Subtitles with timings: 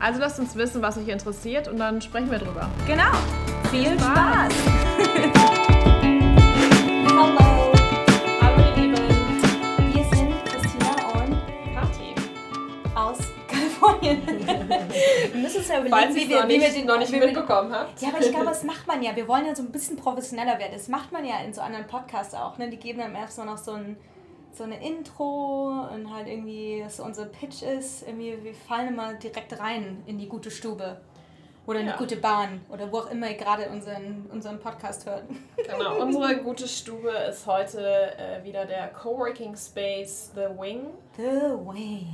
[0.00, 2.68] Also lasst uns wissen, was euch interessiert und dann sprechen wir drüber.
[2.86, 3.10] Genau.
[3.70, 4.52] Viel Spaß.
[7.08, 7.72] Hallo.
[8.40, 8.96] Hallo ihr Lieben.
[9.94, 11.32] Wir sind Christina und
[11.74, 12.14] Kathi.
[12.94, 14.22] aus Kalifornien.
[14.26, 17.12] wir müssen uns ja überlegen, Falls wie wir, noch wie wir nicht, den noch nicht
[17.12, 18.02] wir- mitbekommen habt.
[18.02, 19.16] Ja, aber ich glaube, das macht man ja.
[19.16, 20.72] Wir wollen ja so ein bisschen professioneller werden.
[20.74, 22.58] Das macht man ja in so anderen Podcasts auch.
[22.58, 22.68] Ne?
[22.68, 23.96] Die geben dann erstmal noch so ein,
[24.56, 28.06] so eine Intro und halt irgendwie, dass so unser Pitch ist.
[28.06, 31.00] Irgendwie, wir fallen immer direkt rein in die gute Stube.
[31.66, 31.92] Oder in Ja.
[31.92, 32.60] die gute Bahn.
[32.68, 35.24] Oder wo auch immer ihr gerade unseren, unseren Podcast hört.
[35.56, 37.80] Genau, unsere gute Stube ist heute
[38.18, 40.88] äh, wieder der Coworking Space The Wing.
[41.16, 42.06] The Wing.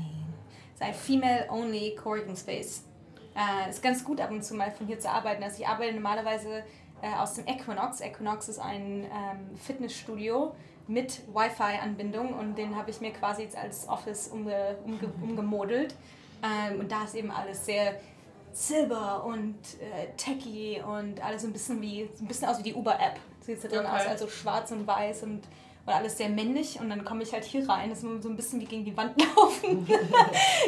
[0.75, 2.85] ist ein Female-Only Coworking Space.
[3.35, 5.43] Äh, ist ganz gut ab und zu mal von hier zu arbeiten.
[5.43, 6.63] Also ich arbeite normalerweise
[7.03, 8.01] äh, aus dem Equinox.
[8.01, 10.55] Equinox ist ein ähm, Fitnessstudio
[10.91, 15.95] mit Wi-Fi-Anbindung und den habe ich mir quasi jetzt als Office umge umge umgemodelt.
[16.43, 17.95] Ähm, und da ist eben alles sehr
[18.53, 22.75] silber und äh, techy und alles so ein bisschen wie ein bisschen aus wie die
[22.75, 23.19] Uber-App.
[23.41, 23.89] Sieht da drin Okay.
[23.95, 25.43] aus, also schwarz und weiß und,
[25.87, 26.81] und alles sehr männlich.
[26.81, 28.97] Und dann komme ich halt hier rein, das ist so ein bisschen wie gegen die
[28.97, 29.87] Wand laufen.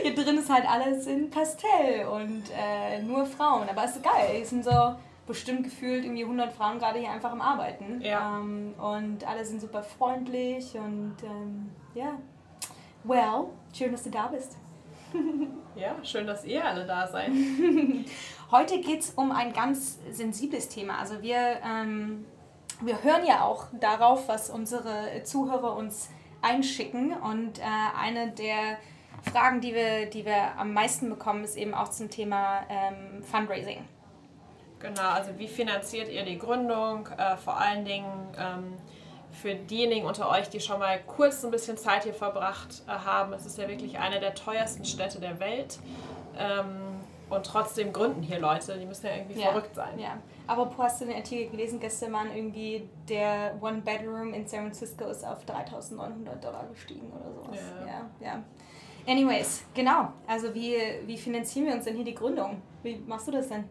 [0.03, 3.69] hier drin ist halt alles in Pastell und äh, nur Frauen.
[3.69, 4.41] Aber es ist geil.
[4.41, 4.95] Es sind so
[5.33, 8.01] bestimmt gefühlt irgendwie 100 Frauen gerade hier einfach am Arbeiten.
[8.03, 8.39] Ja.
[8.39, 12.19] Ähm, und alle sind super freundlich und ähm, ja.
[13.05, 14.57] Well, schön, dass du da bist.
[15.75, 17.31] Ja, schön, dass ihr alle da seid.
[18.51, 20.99] Heute geht es um ein ganz sensibles Thema.
[20.99, 22.27] Also wir, ähm,
[22.83, 26.11] wir hören ja auch darauf, was unsere Zuhörer uns
[26.43, 27.15] einschicken.
[27.15, 27.63] Und äh,
[27.99, 28.77] eine der
[29.33, 33.83] Fragen, die wir, die wir am meisten bekommen, ist eben auch zum Thema ähm, Fundraising.
[34.83, 37.09] Genau, also wie finanziert ihr die Gründung?
[37.17, 38.75] Äh, vor allen Dingen ähm,
[39.31, 43.33] für diejenigen unter euch, die schon mal kurz ein bisschen Zeit hier verbracht äh, haben.
[43.33, 45.79] Es ist ja wirklich eine der teuersten Städte der Welt.
[46.37, 47.01] Ähm,
[47.31, 49.99] und trotzdem gründen hier Leute, die müssen ja irgendwie verrückt sein.
[49.99, 50.19] Ja.
[50.47, 51.81] Aber hast du den Artikel gelesen?
[51.81, 57.33] Gestern waren irgendwie der One Bedroom in San Francisco ist auf 3.900 Dollar gestiegen oder
[57.33, 57.59] sowas.
[57.81, 57.87] Ja.
[57.87, 58.43] ja, ja.
[59.07, 60.13] Anyways, genau.
[60.27, 60.77] Also wie,
[61.07, 62.61] wie finanzieren wir uns denn hier die Gründung?
[62.83, 63.65] Wie machst du das denn?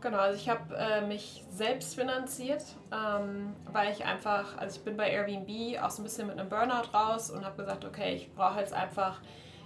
[0.00, 4.96] Genau, also ich habe äh, mich selbst finanziert, ähm, weil ich einfach, also ich bin
[4.96, 8.34] bei Airbnb auch so ein bisschen mit einem Burnout raus und habe gesagt, okay, ich
[8.34, 9.20] brauche jetzt einfach,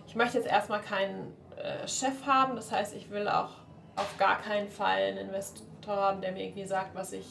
[0.09, 3.51] ich möchte jetzt erstmal keinen äh, Chef haben, das heißt, ich will auch
[3.95, 7.27] auf gar keinen Fall einen Investor haben, der mir irgendwie sagt, was ich,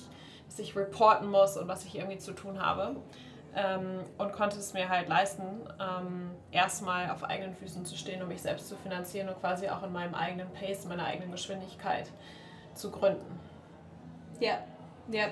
[0.47, 2.95] was ich reporten muss und was ich irgendwie zu tun habe.
[3.53, 5.43] Ähm, und konnte es mir halt leisten,
[5.79, 9.83] ähm, erstmal auf eigenen Füßen zu stehen und mich selbst zu finanzieren und quasi auch
[9.83, 12.09] in meinem eigenen Pace, meiner eigenen Geschwindigkeit
[12.75, 13.39] zu gründen.
[14.39, 14.59] Ja,
[15.09, 15.27] ja.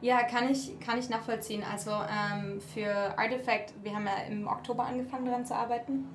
[0.00, 1.62] Ja, kann ich, kann ich nachvollziehen.
[1.62, 6.06] Also ähm, für Artifact, wir haben ja im Oktober angefangen daran zu arbeiten.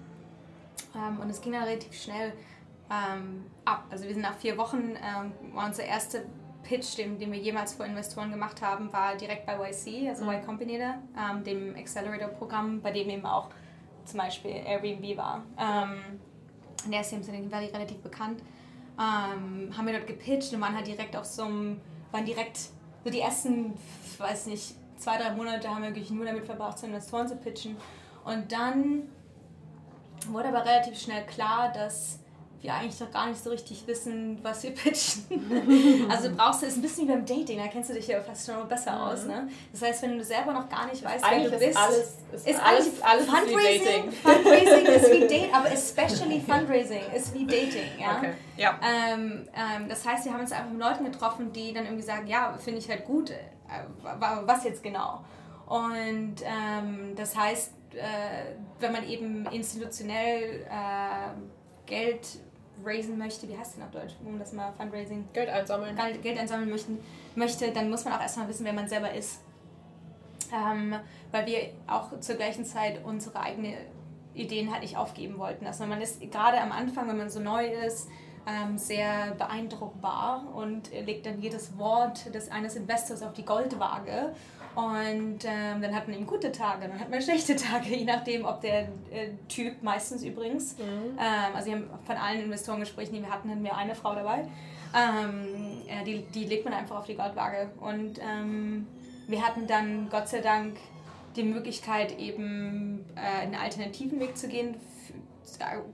[0.95, 2.33] Ähm, und es ging dann relativ schnell
[2.91, 3.85] ähm, ab.
[3.89, 6.19] Also wir sind nach vier Wochen, ähm, war unser erster
[6.63, 10.45] Pitch, den, den wir jemals vor Investoren gemacht haben, war direkt bei YC, also Y
[10.45, 13.49] Combinator, ähm, dem Accelerator-Programm, bei dem eben auch
[14.05, 15.43] zum Beispiel Airbnb war.
[15.57, 16.19] Ähm,
[16.91, 18.41] der ist im Silicon Valley relativ bekannt.
[18.99, 21.79] Ähm, haben wir dort gepitcht und waren halt direkt auf so einem,
[22.11, 22.57] waren direkt
[23.03, 23.73] so die ersten,
[24.17, 27.77] weiß nicht, zwei, drei Monate haben wir wirklich nur damit verbracht, zu Investoren zu pitchen.
[28.25, 29.03] Und dann
[30.27, 32.19] wurde aber relativ schnell klar, dass
[32.61, 36.07] wir eigentlich noch gar nicht so richtig wissen, was wir pitchen.
[36.09, 38.45] also du brauchst es ein bisschen wie beim Dating, da kennst du dich ja fast
[38.45, 39.25] schon besser aus.
[39.25, 39.47] Ne?
[39.71, 41.97] Das heißt, wenn du selber noch gar nicht weißt, wer Eigentlich du ist bist, alles,
[42.33, 44.11] ist ist alles, alles ist wie Fundraising, Dating.
[44.11, 47.99] Fundraising ist wie Dating, aber especially Fundraising ist wie Dating.
[47.99, 48.17] Ja?
[48.17, 48.33] Okay.
[48.57, 48.79] Ja.
[48.83, 52.27] Ähm, ähm, das heißt, wir haben uns einfach mit Leuten getroffen, die dann irgendwie sagen,
[52.27, 53.35] ja, finde ich halt gut, äh,
[54.03, 55.23] wa- was jetzt genau?
[55.65, 62.27] Und ähm, das heißt, äh, wenn man eben institutionell äh, Geld
[62.83, 65.95] raisen möchte, wie heißt denn auf Deutsch, um das mal Fundraising, Geld einsammeln.
[65.95, 66.99] Geld Geld einsammeln möchten,
[67.35, 69.41] möchte, dann muss man auch erstmal wissen, wer man selber ist.
[70.53, 70.95] Ähm,
[71.31, 73.75] weil wir auch zur gleichen Zeit unsere eigenen
[74.33, 75.65] Ideen halt nicht aufgeben wollten.
[75.65, 78.09] Also man ist gerade am Anfang, wenn man so neu ist,
[78.47, 84.33] ähm, sehr beeindruckbar und legt dann jedes Wort des eines Investors auf die Goldwaage
[84.75, 88.45] Und ähm, dann hat man eben gute Tage, dann hat man schlechte Tage, je nachdem,
[88.45, 88.81] ob der
[89.11, 91.17] äh, Typ, meistens übrigens, mhm.
[91.19, 94.45] ähm, also wir haben von allen Investorengesprächen, die wir hatten, hatten wir eine Frau dabei,
[94.95, 97.69] ähm, ja, die, die legt man einfach auf die Goldwaage.
[97.79, 98.87] Und ähm,
[99.27, 100.77] wir hatten dann Gott sei Dank
[101.35, 104.75] die Möglichkeit, eben äh, einen alternativen Weg zu gehen.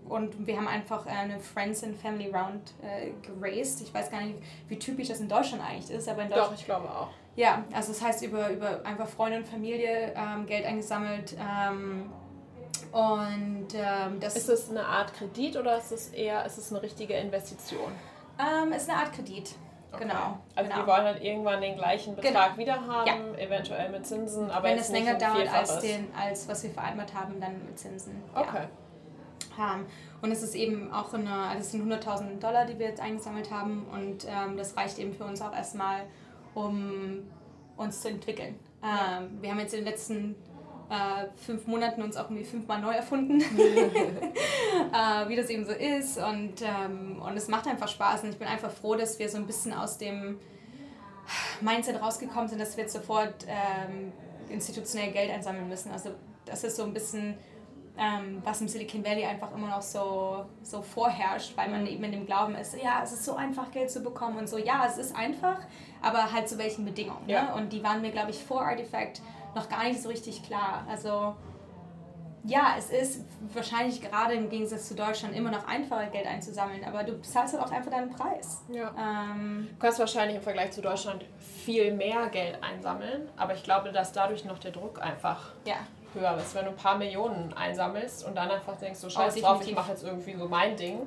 [0.08, 3.82] Und wir haben einfach eine Friends and Family Round äh, geraced.
[3.82, 4.36] Ich weiß gar nicht,
[4.68, 6.52] wie typisch das in Deutschland eigentlich ist, aber in Deutschland.
[6.52, 7.10] Doch, ich glaube auch.
[7.36, 11.36] Ja, also das heißt über, über einfach Freunde und Familie ähm, Geld eingesammelt.
[11.38, 12.10] Ähm,
[12.92, 16.82] und ähm, das ist es eine Art Kredit oder ist es eher ist es eine
[16.82, 17.92] richtige Investition?
[18.40, 19.56] Ähm, ist eine Art Kredit.
[19.92, 20.04] Okay.
[20.04, 20.40] Genau.
[20.56, 20.82] Also genau.
[20.82, 22.28] die wollen halt irgendwann den gleichen genau.
[22.28, 22.58] Betrag genau.
[22.58, 23.40] wieder haben, ja.
[23.40, 27.40] eventuell mit Zinsen, aber wenn es länger dauert als, den, als was wir vereinbart haben,
[27.40, 28.22] dann mit Zinsen.
[28.34, 28.64] Okay.
[29.58, 29.80] Ja.
[30.22, 33.52] Und es ist eben auch eine, also es sind 100.000 Dollar, die wir jetzt eingesammelt
[33.52, 36.02] haben und ähm, das reicht eben für uns auch erstmal,
[36.56, 37.24] um
[37.78, 38.56] uns zu entwickeln.
[38.84, 40.36] Ähm, wir haben jetzt in den letzten
[40.90, 43.42] äh, fünf Monaten uns auch irgendwie fünfmal neu erfunden,
[44.92, 46.18] äh, wie das eben so ist.
[46.18, 48.24] Und, ähm, und es macht einfach Spaß.
[48.24, 50.40] Und ich bin einfach froh, dass wir so ein bisschen aus dem
[51.62, 54.12] Mindset rausgekommen sind, dass wir jetzt sofort ähm,
[54.50, 55.92] institutionell Geld einsammeln müssen.
[55.92, 56.12] Also
[56.46, 57.36] das ist so ein bisschen,
[57.98, 62.12] ähm, was im Silicon Valley einfach immer noch so, so vorherrscht, weil man eben in
[62.12, 64.98] dem Glauben ist, ja, es ist so einfach, Geld zu bekommen und so, ja, es
[64.98, 65.60] ist einfach,
[66.02, 67.26] aber halt zu welchen Bedingungen.
[67.26, 67.34] Ne?
[67.34, 67.44] Ja.
[67.44, 67.56] Ne?
[67.56, 69.22] Und die waren mir, glaube ich, vor Artifact
[69.56, 70.86] noch gar nicht so richtig klar.
[70.90, 71.36] Also
[72.48, 77.04] ja, es ist wahrscheinlich gerade im Gegensatz zu Deutschland immer noch einfacher, Geld einzusammeln, aber
[77.04, 78.62] du zahlst halt auch einfach deinen Preis.
[78.72, 78.94] Ja.
[78.98, 83.92] Ähm, du kannst wahrscheinlich im Vergleich zu Deutschland viel mehr Geld einsammeln, aber ich glaube,
[83.92, 85.78] dass dadurch noch der Druck einfach ja.
[86.16, 86.56] Höher ist.
[86.56, 89.76] Wenn du ein paar Millionen einsammelst und dann einfach denkst, so scheiß oh, drauf, ich
[89.76, 91.02] mache jetzt irgendwie so mein Ding.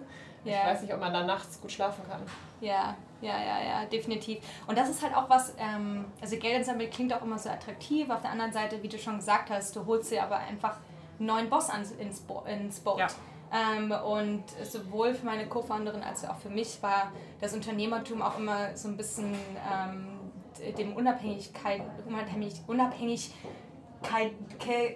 [0.44, 0.52] Ja.
[0.52, 2.22] Ich weiß nicht, ob man dann nachts gut schlafen kann.
[2.60, 4.38] Ja, ja, ja, ja, definitiv.
[4.66, 8.08] Und das ist halt auch was, ähm, also Geldensammel klingt auch immer so attraktiv.
[8.10, 10.76] Auf der anderen Seite, wie du schon gesagt hast, du holst dir aber einfach
[11.18, 12.98] einen neuen Boss ans, ins, Bo ins Boot.
[12.98, 13.08] Ja.
[13.50, 18.76] Ähm, und sowohl für meine Co-Founderin als auch für mich war das Unternehmertum auch immer
[18.76, 20.18] so ein bisschen ähm,
[20.76, 23.32] dem Unabhängigkeit, unabhängig, unabhängig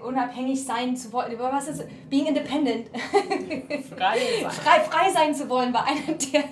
[0.03, 1.39] unabhängig sein zu wollen.
[1.39, 2.89] Was ist Being independent?
[3.97, 4.51] Frei sein.
[4.51, 6.45] Frei, frei sein zu wollen war einer der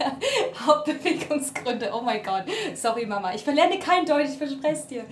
[0.67, 1.91] Hauptbewegungsgründe.
[1.93, 2.45] Oh mein Gott.
[2.75, 3.35] Sorry, Mama.
[3.35, 5.05] Ich verlerne kein Deutsch, ich verspreche es dir.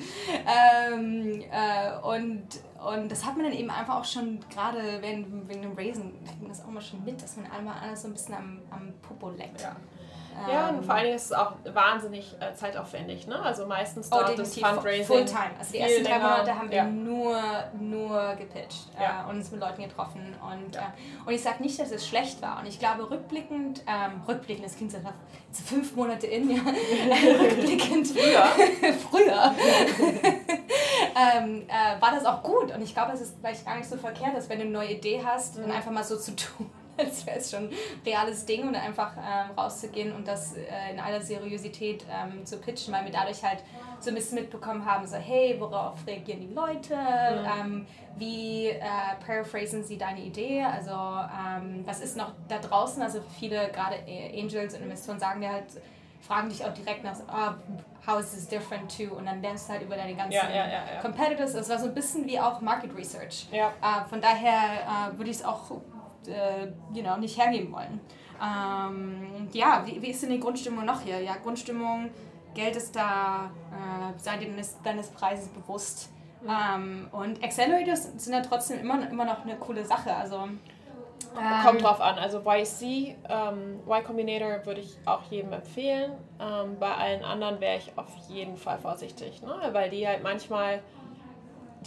[0.47, 2.47] Ähm, äh, und,
[2.85, 6.41] und das hat man dann eben einfach auch schon, gerade wegen, wegen dem Raisen, kriegt
[6.41, 8.95] man das auch mal schon mit, dass man einmal alles so ein bisschen am, am
[9.03, 9.63] Popo leckt.
[9.63, 9.77] Ja.
[10.47, 13.27] Ja, und vor allen Dingen ist es auch wahnsinnig äh, zeitaufwendig.
[13.27, 13.41] Ne?
[13.41, 15.05] Also meistens oh, dort oh, das Fundraising.
[15.05, 15.51] Fulltime.
[15.59, 16.85] Also die ersten drei Monate haben wir ja.
[16.85, 17.41] nur,
[17.79, 19.27] nur gepitcht äh, ja.
[19.29, 20.35] und uns mit Leuten getroffen.
[20.41, 20.83] Und, ja.
[20.83, 22.61] äh, und ich sage nicht, dass es schlecht war.
[22.61, 24.99] Und ich glaube, rückblickend, ähm, rückblickend, das klingt so
[25.65, 26.63] fünf Monate in, ja.
[27.41, 28.07] rückblickend.
[28.09, 28.45] Früher.
[29.11, 29.55] früher.
[31.37, 32.73] ähm, äh, war das auch gut.
[32.75, 34.93] Und ich glaube, es ist vielleicht gar nicht so verkehrt, dass wenn du eine neue
[34.93, 35.63] Idee hast, mhm.
[35.63, 36.71] dann einfach mal so zu tun
[37.05, 37.75] als wäre es schon ein
[38.05, 42.93] reales Ding und einfach ähm, rauszugehen und das äh, in aller Seriosität ähm, zu pitchen,
[42.93, 43.63] weil wir dadurch halt
[44.01, 47.61] so ein bisschen mitbekommen haben, so hey, worauf reagieren die Leute, mhm.
[47.61, 47.87] ähm,
[48.17, 48.81] wie äh,
[49.25, 53.97] paraphrasen sie deine Idee, also ähm, was ist noch da draußen, also viele gerade
[54.37, 55.67] Angels und Investoren sagen dir halt,
[56.21, 57.55] fragen dich auch direkt nach, oh,
[58.07, 59.15] how is this different to?
[59.15, 61.55] Und dann lernst du halt über deine ganzen ja, ja, ja, Competitors.
[61.55, 63.47] Es war so ein bisschen wie auch Market Research.
[63.81, 65.71] Äh, von daher äh, würde ich es auch
[66.27, 68.01] äh, you know, nicht hergeben wollen.
[68.41, 71.21] Ähm, ja, wie, wie ist denn die Grundstimmung noch hier?
[71.21, 72.11] Ja, Grundstimmung,
[72.55, 74.49] Geld ist da, äh, sei dir
[74.85, 76.11] deines, Preises bewusst.
[76.47, 80.15] Ähm, und Accelerators sind ja trotzdem immer, immer noch eine coole Sache.
[80.15, 80.49] Also,
[81.37, 82.19] ähm, Kommt drauf an.
[82.19, 86.13] Also YC, ähm, Y Combinator würde ich auch jedem empfehlen.
[86.41, 89.55] Ähm, bei allen anderen wäre ich auf jeden Fall vorsichtig, ne?
[89.73, 90.81] weil die halt manchmal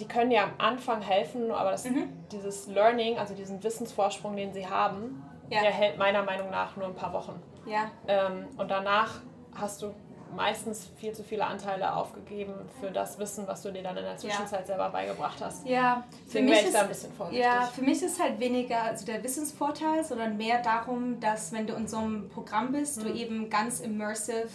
[0.01, 2.09] die können ja am Anfang helfen, aber das, mhm.
[2.31, 5.61] dieses Learning, also diesen Wissensvorsprung, den sie haben, ja.
[5.61, 7.39] der hält meiner Meinung nach nur ein paar Wochen.
[7.67, 7.91] Ja.
[8.07, 9.21] Ähm, und danach
[9.55, 9.93] hast du
[10.35, 14.17] meistens viel zu viele Anteile aufgegeben für das Wissen, was du dir dann in der
[14.17, 14.65] Zwischenzeit ja.
[14.65, 15.67] selber beigebracht hast.
[15.67, 17.45] Ja, Deswegen wäre ich da ein bisschen vorsichtig.
[17.45, 21.73] Ja, für mich ist halt weniger also der Wissensvorteil, sondern mehr darum, dass wenn du
[21.73, 23.07] in so einem Programm bist, mhm.
[23.07, 24.47] du eben ganz immersive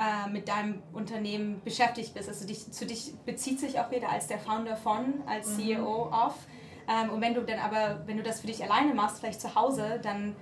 [0.00, 2.26] äh, mit deinem Unternehmen beschäftigt bist.
[2.26, 5.60] Also dich, zu dich bezieht sich auch wieder als der Founder von, als mhm.
[5.60, 6.34] CEO auf.
[6.88, 9.54] Ähm, und wenn du dann aber, wenn du das für dich alleine machst, vielleicht zu
[9.54, 10.34] Hause, dann,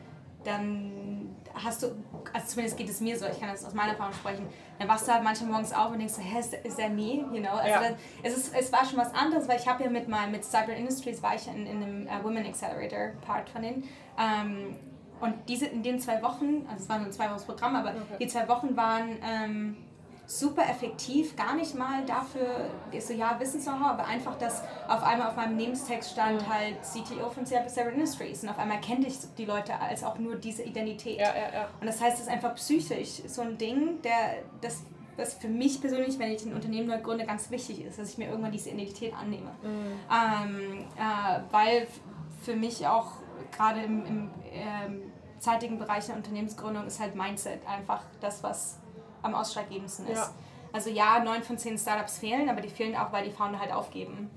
[0.44, 1.88] dann hast du,
[2.32, 4.46] also zumindest geht es mir so, ich kann das aus meiner Erfahrung sprechen,
[4.78, 7.26] dann wachst du halt manchmal morgens auf und denkst so, hä, ist der me?
[7.32, 7.50] You know?
[7.50, 7.80] Also ja.
[7.80, 10.44] das, es, ist, es war schon was anderes, weil ich habe ja mit, mein, mit
[10.44, 13.88] Cyber Industries war ich in, in einem uh, Women Accelerator Part von denen.
[14.16, 14.76] Ähm,
[15.20, 17.90] und diese in den zwei Wochen, also es war nur ein zwei Wochen Programm, aber
[17.90, 18.16] okay.
[18.20, 19.76] die zwei Wochen waren ähm,
[20.28, 22.68] super effektiv, gar nicht mal dafür,
[23.00, 27.46] so, ja, Wissens-Know-how, aber einfach, dass auf einmal auf meinem Lebenstext stand halt CTO von
[27.46, 31.18] Seven Industries und auf einmal kenne ich die Leute als auch nur diese Identität.
[31.18, 31.68] Ja, ja, ja.
[31.80, 34.82] Und das heißt, es ist einfach psychisch so ein Ding, der, das,
[35.16, 38.18] was für mich persönlich, wenn ich ein Unternehmen neu gründe, ganz wichtig ist, dass ich
[38.18, 39.50] mir irgendwann diese Identität annehme.
[39.62, 39.92] Mhm.
[40.12, 41.86] Ähm, äh, weil
[42.42, 43.12] für mich auch
[43.52, 48.78] gerade im, im ähm, zeitigen Bereich der Unternehmensgründung ist halt Mindset einfach das, was
[49.22, 50.18] am ausschlaggebendsten ist.
[50.18, 50.30] Ja.
[50.72, 53.72] Also ja, neun von zehn Startups fehlen, aber die fehlen auch, weil die Founder halt
[53.72, 54.30] aufgeben.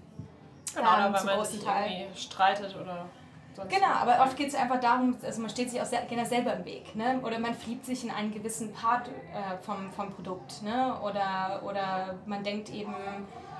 [0.73, 1.91] Genau, Ähm, oder weil man sich Teil.
[1.91, 3.05] irgendwie streitet oder
[3.53, 6.25] sonst Genau, aber oft geht es einfach darum, also man steht sich auch sehr, gerne
[6.25, 6.95] selber im Weg.
[6.95, 7.19] Ne?
[7.23, 10.61] Oder man verliebt sich in einen gewissen Part äh, vom, vom Produkt.
[10.63, 10.97] Ne?
[11.01, 12.95] Oder, oder man denkt eben,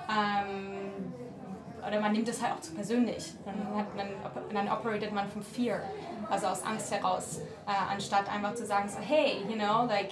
[0.10, 1.13] ähm,
[1.88, 3.33] oder man nimmt es halt auch zu persönlich.
[3.45, 4.07] Dann, hat man,
[4.53, 5.81] dann operatet man from fear,
[6.29, 10.11] also aus Angst heraus, äh, anstatt einfach zu sagen, so, hey, you know, like,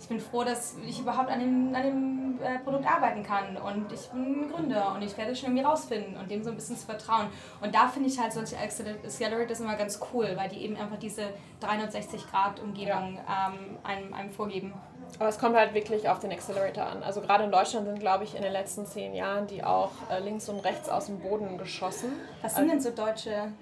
[0.00, 3.92] ich bin froh, dass ich überhaupt an dem, an dem äh, Produkt arbeiten kann und
[3.92, 6.76] ich bin Gründer und ich werde es schon irgendwie rausfinden und dem so ein bisschen
[6.76, 7.28] zu vertrauen.
[7.60, 10.98] Und da finde ich halt solche Acceler- Accelerators immer ganz cool, weil die eben einfach
[10.98, 11.28] diese
[11.60, 14.72] 360-Grad-Umgebung ähm, einem, einem vorgeben.
[15.18, 17.02] Aber es kommt halt wirklich auf den Accelerator an.
[17.02, 20.18] Also gerade in Deutschland sind, glaube ich, in den letzten zehn Jahren die auch äh,
[20.20, 22.12] links und rechts aus dem Boden geschossen.
[22.42, 23.52] Was sind denn so deutsche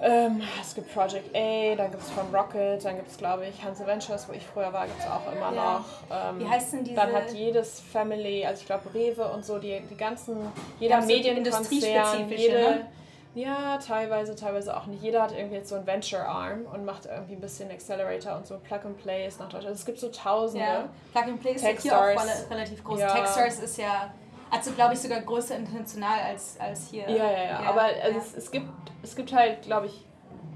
[0.00, 3.62] Ähm, es gibt Project A, dann gibt es von Rocket, dann gibt es, glaube ich,
[3.62, 5.74] Hanse Ventures, wo ich früher war, gibt es auch immer Ja.
[5.78, 6.30] noch.
[6.30, 9.58] Ähm, Wie heißt denn diese- Dann hat jedes Family, also ich glaube Rewe und so,
[9.58, 10.36] die, die ganzen,
[10.80, 12.86] jeder Ja, Medienkonzern, jede, ne?
[13.34, 15.02] Ja, teilweise, teilweise auch nicht.
[15.02, 18.58] Jeder hat irgendwie jetzt so einen Venture-Arm und macht irgendwie ein bisschen Accelerator und so
[18.58, 19.68] Plug and Play ist nach Deutschland.
[19.68, 20.64] Also es gibt so tausende.
[20.64, 23.00] Ja, Plug and Play ist ja hier auch relativ groß.
[23.00, 23.08] Ja.
[23.14, 24.12] Techstars ist ja,
[24.50, 27.08] also glaube ich sogar größer international als, als hier.
[27.08, 27.58] Ja, ja, ja.
[27.60, 28.68] Aber also Es, es, gibt,
[29.02, 30.04] es gibt halt, glaube ich,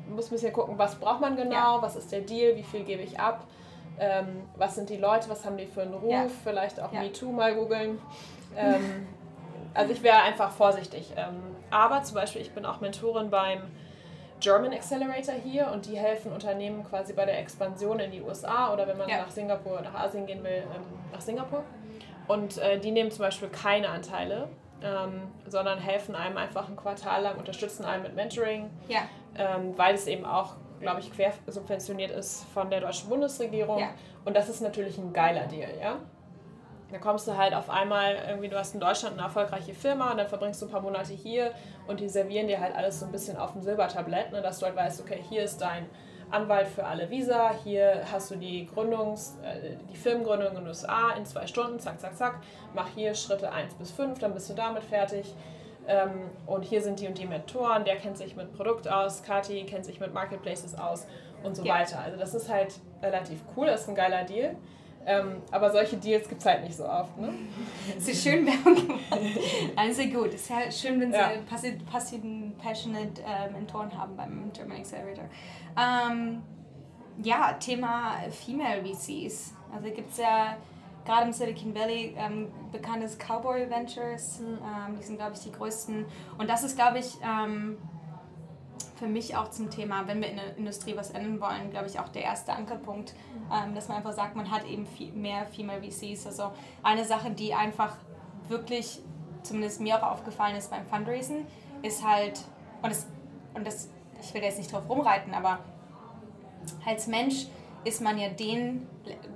[0.08, 3.02] muss ein bisschen gucken, was braucht man genau, was ist der Deal, wie viel gebe
[3.02, 3.44] ich ab,
[3.98, 6.26] ähm, was sind die Leute, was haben die für einen Ruf, Ja.
[6.44, 7.00] vielleicht auch Ja.
[7.00, 7.98] MeToo mal googeln.
[8.54, 9.06] Ähm,
[9.74, 11.12] also ich wäre einfach vorsichtig.
[11.16, 13.60] Ähm, aber zum Beispiel, ich bin auch Mentorin beim
[14.40, 18.86] German Accelerator hier und die helfen Unternehmen quasi bei der Expansion in die USA oder
[18.86, 19.18] wenn man Ja.
[19.18, 21.62] nach Singapur, nach Asien gehen will, ähm, nach Singapur.
[22.28, 24.48] Und äh, die nehmen zum Beispiel keine Anteile,
[24.82, 29.00] ähm, sondern helfen einem einfach ein Quartal lang, unterstützen einen mit Mentoring, Ja,
[29.36, 33.78] ähm, weil es eben auch, glaube ich, quersubventioniert ist von der deutschen Bundesregierung.
[33.78, 33.88] Ja.
[34.24, 35.96] Und das ist natürlich ein geiler Deal, ja.
[36.90, 40.18] Da kommst du halt auf einmal, irgendwie, du hast in Deutschland eine erfolgreiche Firma und
[40.18, 41.50] dann verbringst du ein paar Monate hier
[41.88, 44.66] und die servieren dir halt alles so ein bisschen auf dem Silbertablett, ne, dass du
[44.66, 45.86] halt weißt, okay, hier ist dein
[46.30, 51.10] Anwalt für alle Visa, hier hast du die Gründungs-, äh, die Firmengründung in den USA
[51.16, 52.40] in zwei Stunden, zack, zack, zack,
[52.74, 55.34] mach hier Schritte 1 bis 5, dann bist du damit fertig.
[55.88, 59.64] Ähm, und hier sind die und die Mentoren, der kennt sich mit Produkt aus, Kati
[59.66, 61.06] kennt sich mit Marketplaces aus
[61.44, 61.74] und so Ja.
[61.74, 62.00] weiter.
[62.00, 64.56] Also das ist halt relativ cool, das ist ein geiler Deal.
[65.08, 67.16] Ähm, aber solche Deals gibt es halt nicht so oft.
[67.16, 67.32] Ne?
[67.96, 69.00] ist schön Werbung gemacht.
[69.76, 70.28] Nein, sehr gut.
[70.34, 71.30] Es ist ja schön, wenn sie Ja.
[71.48, 75.24] passi- passiven, passionate äh, Mentoren haben beim German Accelerator.
[75.78, 76.42] Ähm,
[77.22, 79.54] ja, Thema Female VCs.
[79.72, 80.56] Also gibt es ja
[81.04, 84.40] gerade im Silicon Valley ähm, bekanntes Cowboy Ventures.
[84.40, 86.04] Ähm, die sind, glaube ich, die größten.
[86.36, 87.78] Und das ist, glaube ich, ähm,
[88.96, 92.00] für mich auch zum Thema, wenn wir in der Industrie was ändern wollen, glaube ich,
[92.00, 93.14] auch der erste Ankerpunkt,
[93.52, 96.26] ähm, dass man einfach sagt, man hat eben viel mehr Female VCs.
[96.26, 96.50] Also
[96.82, 97.96] eine Sache, die einfach
[98.48, 99.00] wirklich,
[99.42, 101.46] zumindest mir auch aufgefallen ist beim Fundraising,
[101.82, 102.40] ist halt,
[102.82, 103.06] und das,
[103.54, 103.90] und das
[104.22, 105.58] ich will jetzt nicht drauf rumreiten, aber
[106.84, 107.46] als Mensch
[107.84, 108.86] ist man ja den,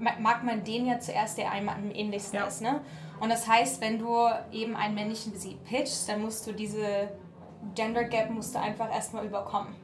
[0.00, 2.46] mag man den ja zuerst, der einem am ähnlichsten Ja.
[2.46, 2.62] ist.
[2.62, 2.80] Ne?
[3.20, 4.16] Und das heißt, wenn du
[4.50, 7.10] eben einen männlichen VC pitchst, dann musst du diese
[7.74, 9.74] Gender Gap musst du einfach erstmal überkommen.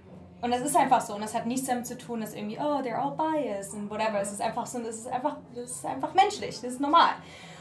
[0.42, 1.14] Und das ist einfach so.
[1.14, 4.20] Und das hat nichts damit zu tun, dass irgendwie, oh, they're all biased und whatever.
[4.20, 7.10] Es ist einfach so, das ist einfach, das ist einfach menschlich, das ist normal.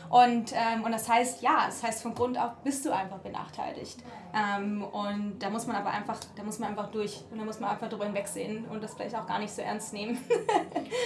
[0.10, 3.98] Und, ähm, und das heißt, ja, das heißt, von Grund auf bist du einfach benachteiligt.
[4.36, 7.24] Ähm, und da muss man aber einfach, da muss man einfach durch.
[7.32, 9.94] Und da muss man einfach drüber hinwegsehen und das vielleicht auch gar nicht so ernst
[9.94, 10.18] nehmen.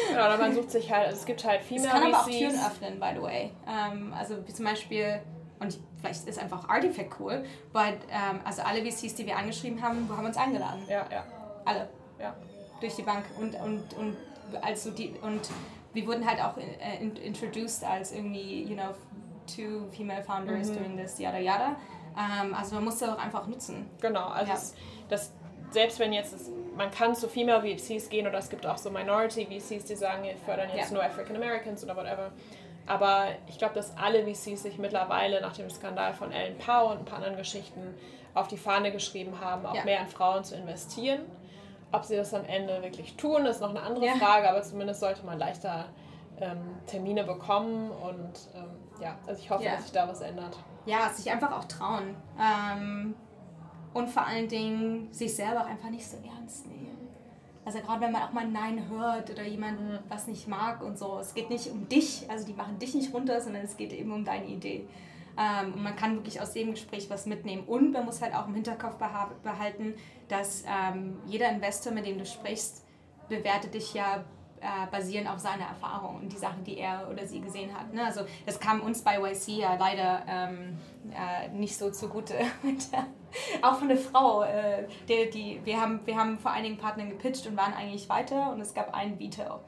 [0.09, 2.27] Genau, oder man sucht sich halt, also es gibt halt Es Female kann aber auch.
[2.27, 3.51] Türen öffnen, by the way.
[3.67, 5.21] Ähm, also wie zum Beispiel,
[5.59, 10.07] und vielleicht ist einfach Artifact cool, but, ähm, also alle VCs, die wir angeschrieben haben,
[10.15, 10.81] haben uns eingeladen.
[10.87, 11.23] Ja, ja,
[11.65, 11.89] Alle.
[12.19, 12.35] ja.
[12.79, 13.25] Durch die Bank.
[13.39, 14.15] Und, und, und,
[14.61, 15.41] also die, und
[15.93, 18.93] wir wurden halt auch äh, in, introduced als irgendwie, you know,
[19.53, 20.75] two female founders Mhm.
[20.77, 21.75] doing this, yada yada.
[22.17, 23.89] Ähm, also man muss das auch einfach nutzen.
[24.01, 24.57] Genau, also Ja.
[24.57, 24.75] es,
[25.09, 25.33] das,
[25.71, 28.89] selbst wenn jetzt, es, man kann zu Female VCs gehen oder es gibt auch so
[28.89, 30.93] Minority VCs, die sagen, wir fördern jetzt Ja.
[30.95, 32.31] nur African Americans oder whatever.
[32.89, 36.97] Aber ich glaube, dass alle VCs sich mittlerweile nach dem Skandal von Ellen Pau und
[36.99, 37.93] ein paar anderen Geschichten
[38.33, 39.83] auf die Fahne geschrieben haben, auch Ja.
[39.85, 41.21] mehr in Frauen zu investieren.
[41.91, 44.13] Ob sie das am Ende wirklich tun, ist noch eine andere Ja.
[44.15, 45.85] Frage, aber zumindest sollte man leichter
[46.41, 48.69] ähm, Termine bekommen und ähm,
[49.01, 49.71] ja, also ich hoffe, Ja.
[49.73, 50.57] dass sich da was ändert.
[50.85, 52.15] Ja, sich einfach auch trauen.
[52.39, 53.13] Ähm,
[53.93, 56.97] und vor allen Dingen sich selber auch einfach nicht so ernst nehmen.
[57.69, 59.99] Also gerade wenn man auch mal ein Nein hört oder jemand Mhm.
[60.09, 61.19] was nicht mag und so.
[61.19, 64.11] Es geht nicht um dich, also die machen dich nicht runter, sondern es geht eben
[64.11, 64.87] um deine Idee.
[65.37, 67.63] Ähm, und man kann wirklich aus jedem Gespräch was mitnehmen.
[67.67, 69.93] Und man muss halt auch im Hinterkopf beha- behalten,
[70.29, 72.83] dass ähm, jeder Investor, mit dem du sprichst,
[73.27, 74.23] bewertet dich ja
[74.61, 77.93] äh, basierend auf seiner Erfahrung und die Sachen, die er oder sie gesehen hat.
[77.93, 78.03] Ne?
[78.03, 80.77] Also das kam uns bei YC ja leider ähm,
[81.11, 82.35] äh, nicht so zugute.
[83.61, 84.43] Auch von der Frau.
[84.43, 88.51] Äh, die, die, wir, haben, wir haben vor einigen Partnern gepitcht und waren eigentlich weiter
[88.51, 89.59] und es gab einen Veto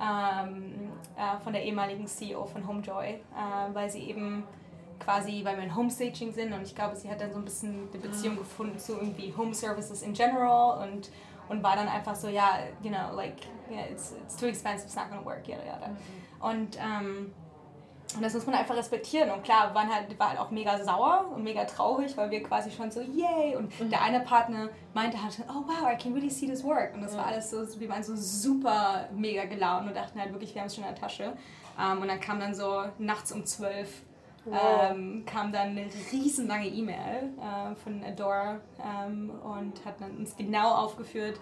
[0.00, 3.20] ähm, äh, von der ehemaligen CEO von Homejoy, äh,
[3.72, 4.44] weil sie eben
[4.98, 7.88] quasi, weil wir in Homestaging sind und ich glaube, sie hat dann so ein bisschen
[7.92, 11.10] eine Beziehung gefunden zu irgendwie Home Services in general und,
[11.48, 13.36] und war dann einfach so, ja, you know, like,
[13.70, 15.90] yeah, it's, it's too expensive, it's not gonna work, yada, yada.
[16.40, 17.32] Und, ähm,
[18.14, 19.30] und das muss man einfach respektieren.
[19.30, 22.70] Und klar, waren halt, war halt auch mega sauer und mega traurig, weil wir quasi
[22.70, 23.54] schon so, yay.
[23.56, 26.94] Und der eine Partner meinte halt, oh wow, I can really see this work.
[26.94, 30.54] Und das war alles so, wir waren so super mega gelaunt und dachten halt wirklich,
[30.54, 31.34] wir haben es schon in der Tasche.
[31.78, 34.02] Ähm, und dann kam dann so nachts um zwölf
[34.50, 34.90] Wow.
[34.92, 40.74] ähm, kam dann eine riesenlange E-Mail äh, von Adora ähm, und hat dann uns genau
[40.74, 41.38] aufgeführt,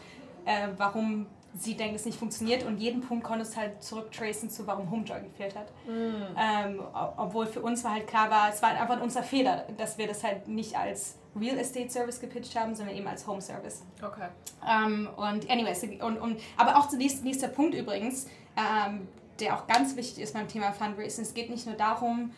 [0.47, 1.27] äh, warum
[1.59, 5.21] sie denkt, es nicht funktioniert und jeden Punkt konntest du halt zurücktracen zu, warum Homejoy
[5.23, 5.69] gefehlt hat.
[5.89, 9.65] Ähm, o- obwohl für uns war halt klar war, es war halt einfach unser Fehler,
[9.79, 13.41] dass wir das halt nicht als Real Estate Service gepitcht haben, sondern eben als Home
[13.41, 13.83] Service.
[14.03, 14.29] Okay.
[14.71, 18.27] Ähm, und anyways, und, und, aber auch zunächst nächster Punkt übrigens,
[18.57, 19.09] ähm,
[19.41, 21.25] der auch ganz wichtig ist beim Thema Fundraising.
[21.25, 22.33] Es geht nicht nur darum,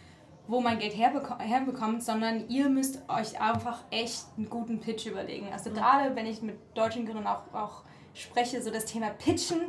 [0.46, 5.48] wo man Geld herbeko- herbekommt, sondern ihr müsst euch einfach echt einen guten Pitch überlegen.
[5.52, 7.82] Also gerade wenn ich mit deutschen Gründern auch, auch
[8.22, 9.60] spreche, so das Thema Pitchen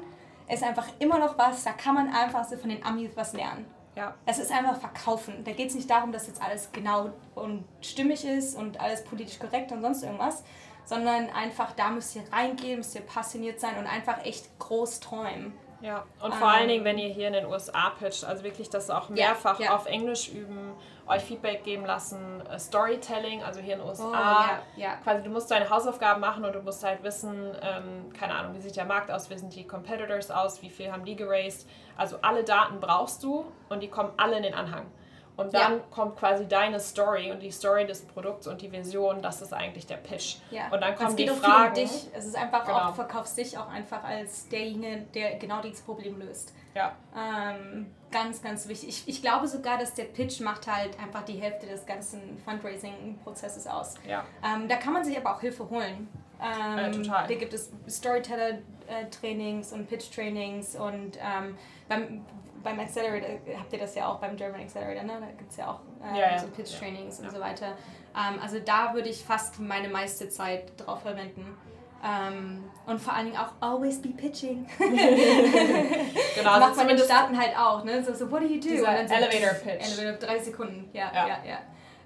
[0.47, 3.65] ist einfach immer noch was, da kann man einfach so von den Amis was lernen.
[3.95, 4.15] Ja.
[4.25, 5.43] Es ist einfach verkaufen.
[5.43, 9.39] Da geht es nicht darum, dass jetzt alles genau und stimmig ist und alles politisch
[9.39, 10.43] korrekt und sonst irgendwas,
[10.85, 15.53] sondern einfach da müsst ihr reingehen, müsst ihr passioniert sein und einfach echt groß träumen.
[15.81, 18.69] Ja, und vor Ähm, allen Dingen, wenn ihr hier in den USA pitcht, also wirklich
[18.69, 19.75] das auch mehrfach ja.
[19.75, 20.73] auf Englisch üben,
[21.07, 24.09] euch Feedback geben lassen, äh, Storytelling, also hier in den USA.
[24.09, 24.95] Oh, ja, ja.
[24.97, 28.59] Quasi, du musst deine Hausaufgaben machen und du musst halt wissen, ähm, keine Ahnung, wie
[28.59, 31.67] sieht der Markt aus, wie sind die Competitors aus, wie viel haben die geraced.
[31.97, 34.85] Also alle Daten brauchst du und die kommen alle in den Anhang.
[35.39, 35.83] Und dann Ja.
[35.89, 39.87] kommt quasi deine Story und die Story des Produkts und die Vision, das ist eigentlich
[39.87, 40.35] der Pitch.
[40.51, 40.67] Ja.
[40.69, 41.69] Und dann kommen es geht die Fragen.
[41.69, 42.07] um dich.
[42.13, 42.77] Es ist einfach Genau.
[42.77, 46.53] auch, du verkaufst dich auch einfach als derjenige, der genau dieses Problem löst.
[46.75, 46.91] Ja.
[47.17, 48.89] Ähm, ganz, ganz wichtig.
[48.89, 53.65] Ich, ich glaube sogar, dass der Pitch macht halt einfach die Hälfte des ganzen Fundraising-Prozesses
[53.67, 53.95] aus.
[54.07, 54.25] Ja.
[54.45, 56.09] Ähm, da kann man sich aber auch Hilfe holen.
[56.41, 57.27] Ähm, Äh, total.
[57.27, 62.25] Da gibt es Storyteller-Trainings und Pitch-Trainings und ähm, beim,
[62.63, 65.13] beim Accelerator habt ihr das ja auch beim German Accelerator, ne?
[65.19, 66.39] Da gibt es ja auch ähm, Ja, ja.
[66.39, 67.25] so Pitch-Trainings Ja.
[67.25, 67.67] und so weiter.
[68.15, 71.45] Ähm, also da würde ich fast meine meiste Zeit drauf verwenden.
[72.03, 74.65] Ähm, und vor allen Dingen auch always be pitching.
[74.79, 78.03] Genau, Das also macht man in den Staaten halt auch, ne?
[78.03, 78.83] So, so what do you do?
[78.83, 79.99] Dann so, Elevator Pitch.
[79.99, 81.27] Elevator, drei Sekunden, ja, Ja.
[81.27, 81.57] ja, ja.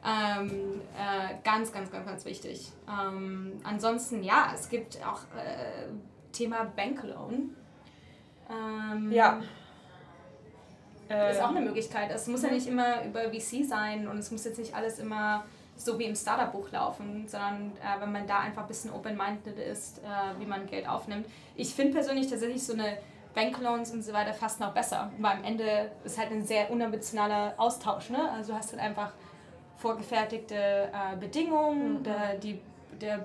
[0.06, 2.72] Ähm, äh, ganz, ganz, ganz, ganz wichtig.
[2.90, 5.88] Ähm, ansonsten, ja, es gibt auch äh,
[6.34, 7.56] Thema Bankloan.
[8.50, 9.40] Ähm, Ja.
[11.32, 12.12] Ist auch eine Möglichkeit.
[12.12, 15.44] Es muss ja nicht immer über VC sein und es muss jetzt nicht alles immer
[15.76, 20.00] so wie im Startup-Buch laufen, sondern äh, wenn man da einfach ein bisschen open-minded ist,
[20.00, 21.26] äh, wie man Geld aufnimmt.
[21.56, 22.98] Ich finde persönlich tatsächlich so eine
[23.34, 27.56] Bankloans und so weiter fast noch besser, weil am Ende ist halt ein sehr unambitionaler
[27.58, 28.12] Austausch.
[28.12, 28.32] Ne?
[28.32, 29.12] Also du hast halt einfach
[29.78, 32.04] vorgefertigte äh, Bedingungen, Mhm.
[32.04, 32.60] der, die,
[33.02, 33.18] der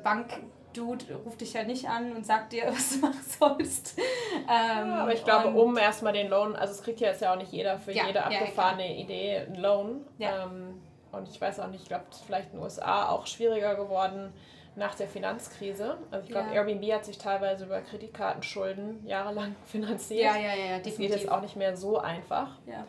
[0.74, 3.98] Bank-Dude ruft dich halt nicht an und sagt dir, was du machen sollst.
[3.98, 7.32] Ähm, Ja, aber ich glaube, um erstmal den Loan, also es kriegt ja jetzt ja
[7.32, 10.04] auch nicht jeder für Ja, jede ja, ja, abgefahrene Idee einen Loan.
[10.18, 10.44] Ja.
[10.44, 10.80] Ähm,
[11.12, 13.74] und ich weiß auch nicht, ich glaube, es ist vielleicht in den USA auch schwieriger
[13.74, 14.32] geworden
[14.76, 15.98] nach der Finanzkrise.
[16.10, 16.62] Also ich glaube, Ja.
[16.62, 20.22] Airbnb hat sich teilweise über Kreditkartenschulden jahrelang finanziert.
[20.22, 21.20] ja, ja, ja, ja, das geht definitiv.
[21.22, 22.58] jetzt auch nicht mehr so einfach.
[22.66, 22.84] Ja.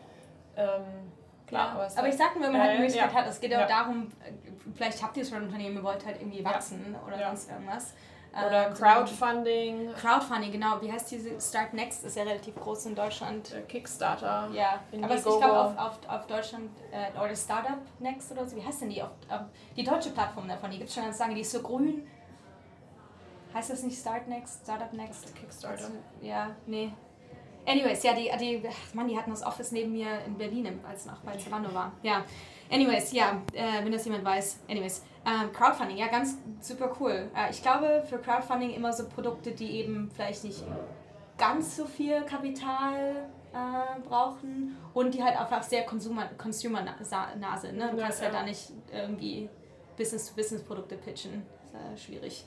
[0.56, 0.82] Ähm,
[1.50, 1.72] klar, Ja.
[1.74, 3.54] aber, Aber ich hat- sag nur, wenn man halt die ja, Möglichkeit hat, es geht
[3.54, 3.66] auch Ja.
[3.66, 4.32] darum, äh,
[4.74, 7.92] vielleicht habt ihr schon ein Unternehmen, ihr wollt halt irgendwie wachsen oder sonst irgendwas.
[8.32, 10.80] Oder Ähm, so- Crowdfunding, Crowdfunding, genau.
[10.80, 11.40] Wie heißt diese?
[11.40, 13.52] Start Next ist ja relativ groß in Deutschland.
[13.52, 14.48] äh, Kickstarter.
[14.52, 14.68] Ja,
[15.02, 15.38] aber es- ich Indiegogo.
[15.40, 19.02] glaube auf, auf, auf Deutschland, äh, oder Startup Next oder so, wie heißt denn die?
[19.02, 19.40] Auf, auf,
[19.76, 22.06] die deutsche Plattform davon, die gibt es schon ganz lange, die ist so grün.
[23.52, 25.34] Heißt das nicht Start Next, Startup Next?
[25.34, 25.90] Kickstarter.
[26.22, 26.92] Ja, nee.
[27.66, 28.62] Anyways, ja, die, die,
[28.94, 31.92] Mann, die hatten das Office neben mir in Berlin, als noch bei Zalando war.
[32.02, 32.24] Ja.
[32.70, 34.60] Anyways, ja, äh, wenn das jemand weiß.
[34.68, 37.30] Anyways, ähm, Crowdfunding, ja, ganz super cool.
[37.36, 40.62] Äh, ich glaube für Crowdfunding immer so Produkte, die eben vielleicht nicht
[41.36, 46.36] ganz so viel Kapital äh, brauchen und die halt einfach sehr Consumer-Nase.
[46.36, 47.90] Consumer -Nase, ne?
[47.90, 48.40] Du Ja, kannst halt ja.
[48.40, 49.48] da nicht irgendwie
[49.96, 51.42] Business-to-Business-Produkte pitchen.
[51.64, 52.44] Ist äh, schwierig.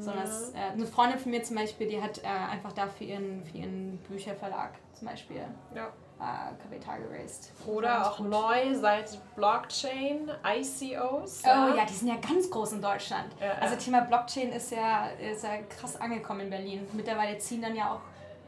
[0.00, 3.04] Sondern es, äh, eine Freundin von mir zum Beispiel, die hat äh, einfach da für
[3.04, 5.42] ihren, für ihren Bücherverlag zum Beispiel
[5.74, 5.86] Ja.
[6.20, 7.52] äh, Kapital geraced.
[7.66, 8.28] Oder auch gut.
[8.28, 11.42] neu seit Blockchain, ICOs.
[11.44, 13.28] Oh ja, die sind ja ganz groß in Deutschland.
[13.40, 13.80] Ja, also ja.
[13.80, 16.88] Thema Blockchain ist ja, ist ja krass angekommen in Berlin.
[16.92, 18.00] Mittlerweile ziehen dann ja auch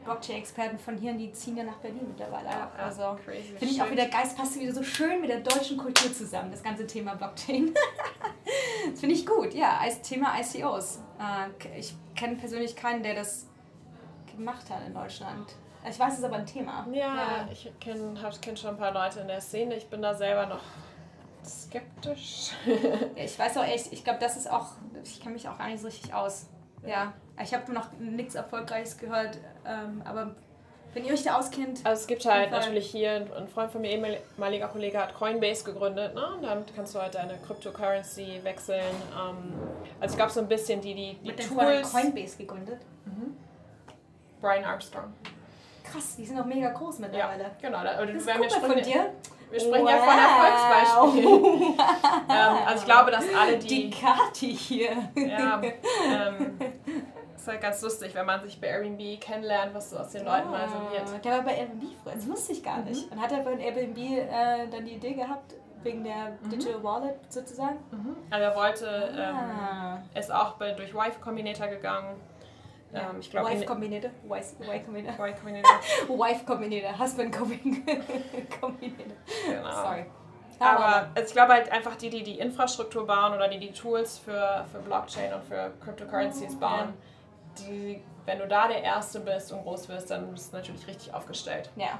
[0.03, 3.81] Blockchain-Experten von hier und die ziehen ja nach Berlin mittlerweile Ja, ja, Also finde ich
[3.81, 7.15] auch wieder Geist passt wieder so schön mit der deutschen Kultur zusammen, das ganze Thema
[7.15, 7.73] Blockchain.
[8.91, 10.99] das finde ich gut, ja, als Thema ICOs.
[11.19, 13.47] Äh, ich kenne persönlich keinen, der das
[14.35, 15.55] gemacht hat in Deutschland.
[15.89, 16.87] Ich weiß, es ist aber ein Thema.
[16.91, 19.75] Ja, ich kenne kenn schon ein paar Leute in der Szene.
[19.75, 20.61] Ich bin da selber noch
[21.43, 22.51] skeptisch.
[22.65, 24.67] Ja, ich weiß auch echt, ich glaube, das ist auch,
[25.03, 26.47] ich kenne mich auch gar nicht so richtig aus.
[26.85, 30.31] Ja, ich habe noch nichts Erfolgreiches gehört, ähm, aber
[30.93, 33.91] wenn ihr euch da auskennt, Also es gibt halt natürlich hier, ein- Freund von mir,
[33.91, 36.13] ehemaliger Kollege, hat Coinbase gegründet.
[36.13, 36.25] Ne?
[36.35, 38.81] Und damit kannst du halt deine Cryptocurrency wechseln.
[39.13, 39.53] Ähm,
[40.01, 41.91] also es gab so ein bisschen die, die, die mit Tools.
[41.93, 42.81] Coinbase gegründet.
[44.41, 45.13] Brian Armstrong.
[45.83, 47.51] Krass, die sind auch mega groß Ja, mittlerweile.
[47.61, 47.83] genau.
[47.83, 49.13] Da, oder Das ist wir, wir von sprechen, dir.
[49.51, 51.63] wir sprechen ja von Erfolgsbeispielen.
[52.29, 53.89] ähm, also ich glaube, dass alle Die die...
[53.91, 54.91] Kati hier.
[55.15, 56.57] Ja, ähm,
[57.41, 60.49] ist halt ganz lustig, wenn man sich bei Airbnb kennenlernt, was so aus den Leuten
[60.49, 61.03] mal so wird.
[61.07, 63.11] Ah, Der war bei Airbnb früher, das wusste ich gar nicht.
[63.11, 67.77] Und hat er bei Airbnb äh, dann die Idee gehabt, wegen der Digital Wallet sozusagen?
[68.29, 68.85] Also er wollte,
[69.17, 69.97] ähm, Ah.
[70.13, 72.15] er ist auch bei, durch Wife Combinator gegangen.
[72.93, 74.11] Ähm, ich glaube, Wife Combinator.
[74.27, 75.17] Wife Combinator.
[75.25, 75.79] Wife Combinator.
[76.19, 76.99] Wife Combinator.
[76.99, 77.31] Husband
[78.59, 79.15] Combinator.
[79.47, 79.71] Genau.
[79.71, 80.05] Sorry.
[80.59, 84.19] Aber also ich glaube halt einfach die, die die Infrastruktur bauen oder die die Tools
[84.19, 86.93] für, für Blockchain und für Cryptocurrencies bauen,
[87.59, 91.13] die, wenn du da der Erste bist und groß wirst, dann bist du natürlich richtig
[91.13, 91.69] aufgestellt.
[91.75, 91.99] Ja.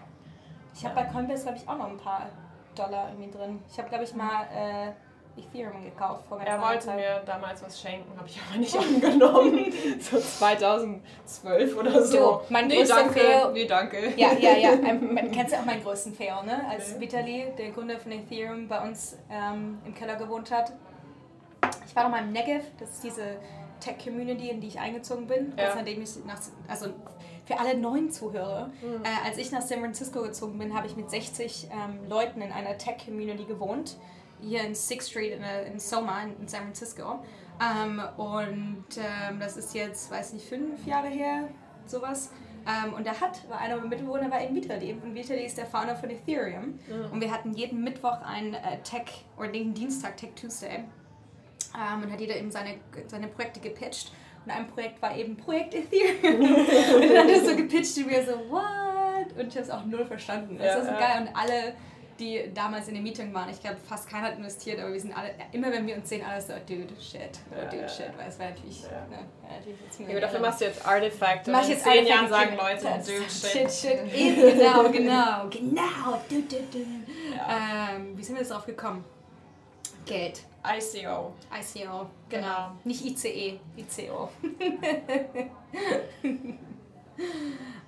[0.73, 2.27] Ich habe bei Coinbase, glaube ich, auch noch ein paar
[2.75, 3.59] Dollar irgendwie drin.
[3.69, 4.91] Ich habe, glaube ich, mal äh,
[5.39, 6.95] Ethereum gekauft vor Er wollte Zeit.
[6.97, 9.71] mir damals was schenken, habe ich aber nicht angenommen.
[9.99, 12.17] so 2012 oder so.
[12.17, 13.19] Du, mein nee, größter danke.
[13.19, 14.13] Fail- Nee, danke.
[14.17, 14.69] Ja, ja, ja.
[14.85, 16.65] Ähm, Man kennt ja auch meinen größten Fail, ne?
[16.69, 17.01] Als Okay.
[17.01, 20.71] Vitali, der Gründer von Ethereum, bei uns ähm, im Keller gewohnt hat.
[21.85, 23.37] Ich war noch mal im Negev, das ist diese
[23.81, 25.53] Tech-Community, in die ich eingezogen bin.
[25.57, 25.75] Ja.
[25.75, 26.39] Nachdem ich nach,
[26.69, 26.87] also
[27.45, 29.03] für alle neuen Zuhörer, Mhm.
[29.03, 32.51] äh, als ich nach San Francisco gezogen bin, habe ich mit 60 ähm, Leuten in
[32.53, 33.97] einer Tech-Community gewohnt.
[34.39, 37.19] Hier in Sixth Street in, äh, in Soma in, in San Francisco.
[37.61, 41.49] Ähm, und ähm, das ist jetzt, weiß nicht, fünf Jahre her,
[41.85, 42.31] sowas.
[42.67, 44.93] Ähm, und der hat, war einer meiner Mitbewohner war in Vitali.
[44.93, 46.79] Und Vitali ist der Founder von Ethereum.
[47.11, 50.83] Und wir hatten jeden Mittwoch einen äh, Tech, oder jeden Dienstag Tech Tuesday.
[51.75, 52.75] Ähm, und hat jeder eben seine,
[53.07, 54.11] seine Projekte gepitcht.
[54.45, 56.41] Und ein Projekt war eben Projekt Ethereum.
[56.41, 59.31] und dann hat er so gepitcht und wir so, what?
[59.37, 60.57] Und ich habe es auch null verstanden.
[60.57, 60.99] Das Ja, ist so ja.
[60.99, 61.21] geil.
[61.21, 61.73] Und alle,
[62.19, 65.15] die damals in dem Meeting waren, ich glaube, fast keiner hat investiert, aber wir sind
[65.15, 68.11] alle, immer wenn wir uns sehen, alle so, dude, shit, oh, Ja, dude, shit.
[68.17, 68.89] Weil es war natürlich, Ja.
[69.09, 71.73] ne, ja, natürlich jetzt Ja, aber dafür machst du jetzt Artifact und Mach ich in
[71.73, 73.71] jetzt zehn Jahren sagen und Leute, das- dude, shit, shit.
[73.71, 76.79] shit, genau, genau, genau, du, du, du.
[77.35, 77.89] Ja.
[77.95, 79.03] Ähm, wie sind wir jetzt drauf gekommen?
[80.05, 80.43] Geld.
[80.63, 81.33] ICO.
[81.51, 82.07] ICO, genau.
[82.29, 82.71] Genau.
[82.83, 84.29] Nicht ICE, ICO.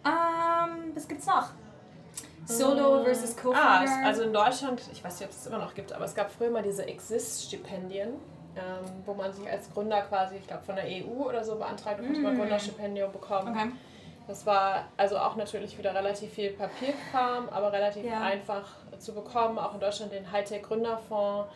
[0.05, 1.49] ähm, was gibt's noch?
[2.45, 3.83] Solo versus Ah, Co-Founder.
[3.85, 6.13] es- also in Deutschland, ich weiß nicht, ob es es immer noch gibt, aber es
[6.13, 8.09] gab früher mal diese Exist-Stipendien,
[8.55, 11.99] ähm, wo man sich als Gründer quasi, ich glaube von der EU oder so beantragt,
[12.01, 12.39] und man Mm.
[12.39, 13.55] Gründerstipendium bekommen.
[13.55, 13.71] okay.
[14.27, 18.21] Das war also auch natürlich wieder relativ viel Papierkram, aber relativ Ja.
[18.21, 19.57] einfach zu bekommen.
[19.59, 21.49] Auch in Deutschland den Hightech-Gründerfonds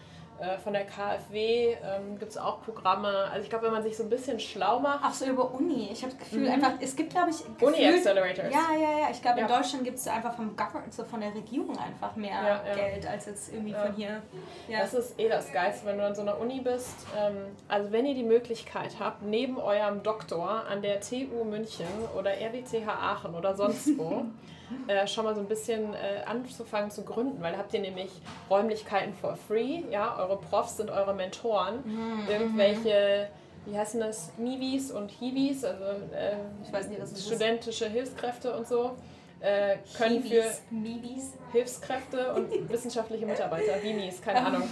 [0.64, 3.08] von der KfW ähm, gibt es auch Programme.
[3.32, 5.90] Also ich glaube, wenn man sich so ein bisschen schlau macht, Ach so, über Uni.
[5.92, 6.54] Ich habe das Gefühl, Mhm.
[6.54, 8.54] einfach, es gibt, glaube ich, gefühlt- Uni-Accelerators.
[8.54, 9.08] Ja, ja, ja.
[9.12, 9.58] Ich glaube, in Ja.
[9.58, 12.76] Deutschland gibt es einfach vom Government, so von der Regierung einfach mehr Ja, ja.
[12.76, 14.22] Geld als jetzt irgendwie von hier.
[14.70, 17.06] Das ist eh das Geilste, wenn du an so einer Uni bist.
[17.18, 21.86] Ähm, also wenn ihr die Möglichkeit habt, neben eurem Doktor an der TU München
[22.18, 24.26] oder RWTH Aachen oder sonst wo,
[24.88, 28.12] äh, schon mal so ein bisschen äh, anzufangen zu gründen, weil da habt ihr nämlich
[28.50, 33.30] Räumlichkeiten for free, ja, eure Profs sind eure Mentoren, Mhm, irgendwelche,
[33.66, 37.28] wie heißen das, Mivis und Hiwis, also äh, Ich weiß nicht, was das ist.
[37.28, 38.96] studentische Hilfskräfte und so,
[39.40, 41.34] äh, können für Hiwis, Mibis.
[41.52, 44.64] Hilfskräfte und wissenschaftliche Mitarbeiter, Vimis, keine Ahnung.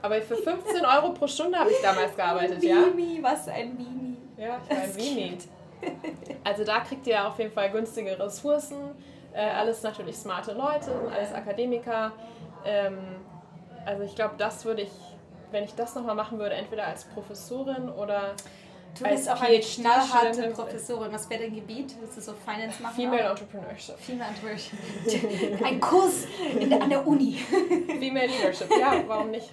[0.00, 2.86] Aber für 15 Euro pro Stunde habe ich damals gearbeitet, ja?
[2.94, 4.16] Mimi, was ein Mimi.
[4.36, 5.38] Ja, ich war ein Vimi.
[6.44, 8.76] Also da kriegt ihr auf jeden Fall günstige Ressourcen,
[9.34, 12.12] äh, alles natürlich smarte Leute, alles Akademiker.
[12.64, 12.98] Ähm,
[13.84, 14.92] also ich glaube, das würde ich,
[15.50, 18.34] wenn ich das nochmal machen würde, entweder als Professorin oder
[18.98, 21.12] Du bist auch eine knallharte Professorin.
[21.12, 21.94] Was wäre dein Gebiet?
[21.98, 22.94] Willst du so Finance machen?
[22.94, 23.98] Female Entrepreneurship.
[23.98, 25.64] Female Entrepreneurship.
[25.64, 26.26] Ein Kurs
[26.60, 27.32] der, an der Uni.
[27.32, 29.50] Female Leadership, ja, warum nicht?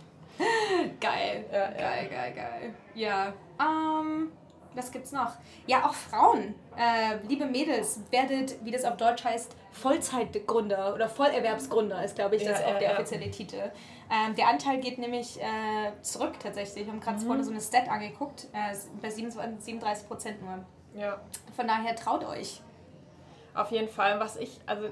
[0.99, 1.45] Geil.
[1.51, 2.17] Ja, geil, ja.
[2.17, 2.73] geil, geil.
[2.95, 3.33] Ja.
[3.59, 4.31] Ähm,
[4.75, 5.33] was gibt's noch?
[5.67, 6.55] Ja, auch Frauen.
[6.77, 12.43] Äh, liebe Mädels, werdet, wie das auf Deutsch heißt, Vollzeitgründer oder Vollerwerbsgründer ist, glaube ich,
[12.43, 13.71] das ja, auch der offizielle Titel.
[14.11, 16.85] Ähm, der Anteil geht nämlich äh, zurück tatsächlich.
[16.85, 17.25] Wir haben gerade mhm.
[17.25, 20.65] vorhin so eine Stat angeguckt, äh, bei 37 Prozent nur.
[20.95, 21.19] Ja.
[21.55, 22.61] Von daher traut euch.
[23.53, 24.19] Auf jeden Fall.
[24.19, 24.89] Was ich, also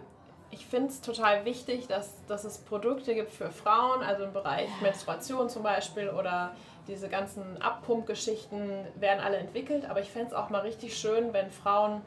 [0.52, 4.70] ich finde es total wichtig, dass, dass es Produkte gibt für Frauen, also im Bereich
[4.82, 6.56] Menstruation zum Beispiel oder
[6.88, 9.90] diese ganzen Abpumpgeschichten werden alle entwickelt.
[9.90, 12.02] Aber ich fände es auch mal richtig schön, wenn Frauen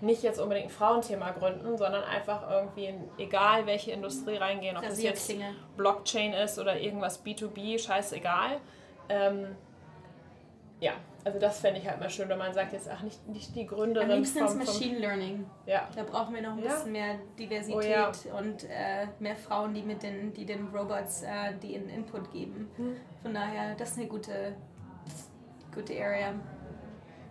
[0.00, 4.82] nicht jetzt unbedingt ein Frauenthema gründen, sondern einfach irgendwie in egal welche Industrie reingehen, ob
[4.82, 5.32] das jetzt
[5.76, 8.60] Blockchain ist oder irgendwas B2B, scheißegal.
[9.08, 9.56] Ähm,
[10.84, 10.92] ja,
[11.24, 13.66] also das fände ich halt mal schön, wenn man sagt jetzt, ach, nicht, nicht die
[13.66, 15.46] Gründerin Am liebsten vom, Machine Learning.
[15.64, 15.88] Ja.
[15.96, 16.74] Da brauchen wir noch ein ja.
[16.74, 18.38] bisschen mehr Diversität oh, ja.
[18.38, 22.70] und äh, mehr Frauen, die mit den, die den Robots äh, die Input geben.
[22.76, 22.96] Hm.
[23.22, 24.54] Von daher, das ist eine gute,
[25.74, 26.34] gute Area.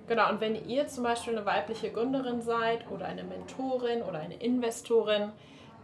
[0.08, 4.36] Genau, und wenn ihr zum Beispiel eine weibliche Gründerin seid oder eine Mentorin oder eine
[4.36, 5.32] Investorin,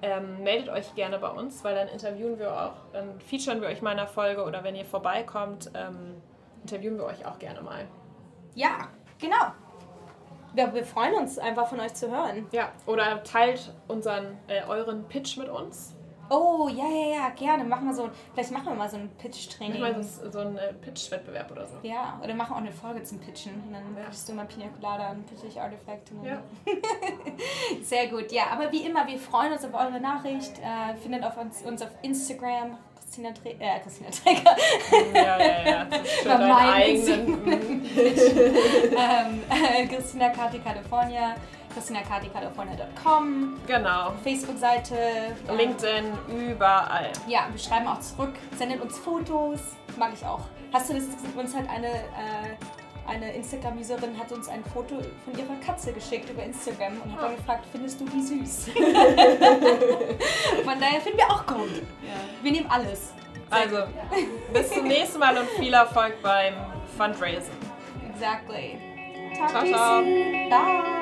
[0.02, 3.84] ähm, meldet euch gerne bei uns, weil dann interviewen wir auch, dann featuren wir euch
[3.84, 6.22] mal in der Folge oder wenn ihr vorbeikommt, ähm,
[6.62, 7.88] interviewen wir euch auch gerne mal.
[8.56, 9.54] Ja, genau.
[10.56, 12.48] Ja, wir freuen uns einfach von euch zu hören.
[12.52, 15.96] Ja, oder teilt unseren, äh, euren Pitch mit uns.
[16.32, 17.64] Oh, ja, ja, ja, gerne.
[17.64, 19.82] Machen wir so, vielleicht machen wir mal so ein Pitch-Training.
[19.82, 21.78] Machen wir so, so einen äh, Pitch-Wettbewerb oder so.
[21.82, 23.54] Ja, oder machen auch eine Folge zum Pitchen.
[23.66, 24.04] Und dann ja.
[24.04, 26.12] pitchst du mal Pina Colada und pitch ich Artifact.
[26.24, 26.44] Ja.
[27.82, 28.44] Sehr gut, ja.
[28.52, 30.60] Aber wie immer, wir freuen uns auf eure Nachricht.
[30.60, 32.78] Äh, findet auf uns, uns auf Instagram,
[33.10, 34.56] Christina, Tre äh, Christina Träger.
[35.16, 35.88] Ja, ja, ja.
[36.22, 37.90] Für deinen eigenen.
[37.96, 41.36] ähm, äh, Christina Kati California
[41.74, 43.60] christinakati.california.com.
[43.66, 44.14] Genau.
[44.24, 44.96] Facebook-Seite.
[45.56, 47.12] LinkedIn, überall.
[47.28, 49.60] Ja, wir schreiben auch zurück, sendet uns Fotos.
[49.98, 50.42] Mag ich auch.
[50.72, 51.04] Hast du das?
[51.36, 52.58] Uns hat eine, äh,
[53.10, 57.36] eine Instagram-Userin hat uns ein Foto von ihrer Katze geschickt über Instagram und hat dann
[57.36, 58.70] gefragt, findest du die süß?
[60.64, 61.82] von daher finden wir auch gut.
[62.02, 62.14] Ja.
[62.42, 63.14] Wir nehmen alles.
[63.50, 63.78] Also,
[64.54, 66.54] bis zum nächsten Mal und viel Erfolg beim
[66.98, 67.58] Fundraising.
[68.14, 68.78] Exactly.
[69.38, 70.02] Talk ciao, ciao.
[70.02, 70.99] Bye.